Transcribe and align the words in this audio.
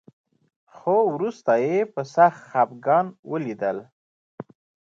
خو 0.75 0.95
وروسته 1.15 1.51
يې 1.65 1.77
په 1.93 2.01
سخت 2.13 2.39
خپګان 2.49 3.05
وليدل. 3.31 3.77